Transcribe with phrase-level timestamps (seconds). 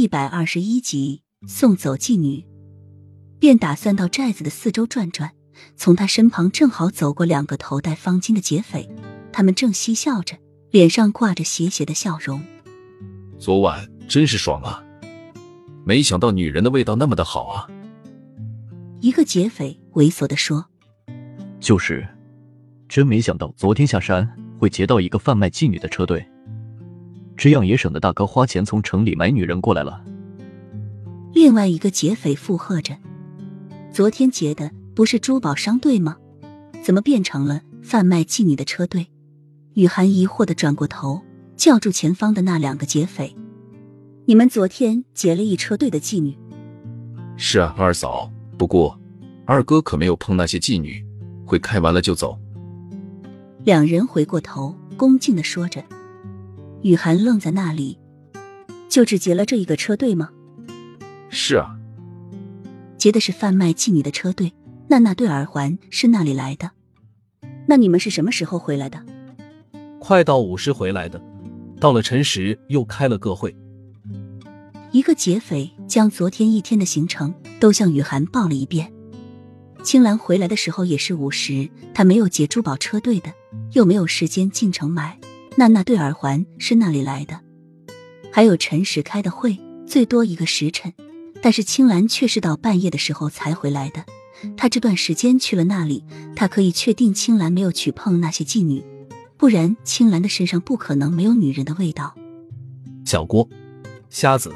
[0.00, 2.46] 一百二十一集，送走妓女，
[3.38, 5.32] 便打算到寨子的四周转转。
[5.76, 8.88] 从他身旁正好走过两个头戴方巾的劫匪，
[9.30, 10.38] 他们正嬉笑着，
[10.70, 12.40] 脸上挂着邪邪的笑容。
[13.38, 14.82] 昨晚真是爽啊！
[15.84, 17.68] 没想到女人的味道那么的好啊！
[19.02, 20.64] 一个劫匪猥琐的说
[21.60, 22.08] ：“就是，
[22.88, 24.26] 真没想到昨天下山
[24.58, 26.26] 会劫到一个贩卖妓女的车队。”
[27.40, 30.04] 这样也省得大哥花钱从城里买女人过来了。
[31.32, 32.94] 另外一个劫匪附和着
[33.90, 36.18] ：“昨天劫的不是珠宝商队吗？
[36.82, 39.06] 怎么变成了贩卖妓女的车队？”
[39.72, 41.22] 雨涵疑惑的转过头，
[41.56, 43.34] 叫住前方的那两个劫匪
[44.28, 46.36] ：“你们昨天劫了一车队的妓女
[47.38, 48.30] ？”“是啊，二嫂。
[48.58, 49.00] 不过，
[49.46, 51.02] 二哥可没有碰那些妓女，
[51.46, 52.38] 会开完了就走。”
[53.64, 55.82] 两人回过头，恭敬的说着。
[56.82, 57.98] 雨涵愣在那里，
[58.88, 60.30] 就只劫了这一个车队吗？
[61.28, 61.76] 是啊，
[62.96, 64.52] 劫的是贩卖妓女的车队。
[64.88, 66.70] 那那对耳环是哪里来的？
[67.68, 69.00] 那你们是什么时候回来的？
[70.00, 71.22] 快到午时回来的，
[71.78, 73.54] 到了辰时又开了个会。
[74.90, 78.92] 一个劫匪将昨天一天的行程都向雨涵报了一遍。
[79.84, 83.32] 青兰回来的时候也是午时，她没有劫珠宝车队的，
[83.74, 85.16] 又没有时间进城买。
[85.60, 87.38] 那那对耳环是那里来的？
[88.32, 90.90] 还有陈实开的会，最多一个时辰，
[91.42, 94.02] 但是青兰却是到半夜的时候才回来的。
[94.56, 96.02] 他这段时间去了那里，
[96.34, 98.82] 他可以确定青兰没有去碰那些妓女，
[99.36, 102.14] 不然青兰的身上不可能没有女人的味道。
[103.04, 103.46] 小郭，
[104.08, 104.50] 瞎子，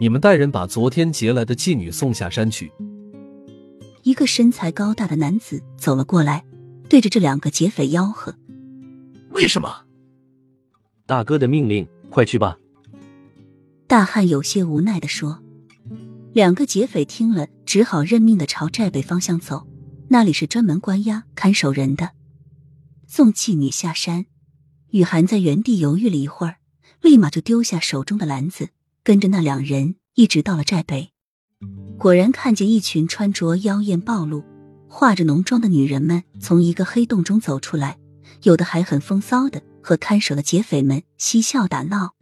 [0.00, 2.72] 你们带人把昨天劫来的妓女送下山去。
[4.04, 6.46] 一个身材高大的男子走了过来，
[6.88, 8.34] 对着这两个劫匪吆喝
[9.32, 9.80] ：“为什么？”
[11.06, 12.58] 大哥的命令，快去吧。
[13.86, 15.40] 大汉有些无奈的说。
[16.32, 19.68] 两个劫匪听了，只好认命的朝寨北方向走，
[20.08, 22.10] 那里是专门关押看守人的。
[23.06, 24.26] 送妓女下山，
[24.90, 26.56] 雨涵在原地犹豫了一会儿，
[27.00, 28.70] 立马就丢下手中的篮子，
[29.04, 31.12] 跟着那两人一直到了寨北。
[31.96, 34.44] 果然看见一群穿着妖艳暴露、
[34.88, 37.96] 化着浓妆的女人们从一个黑洞中走出来，
[38.42, 39.62] 有的还很风骚的。
[39.86, 42.15] 和看守的劫匪们嬉笑打闹。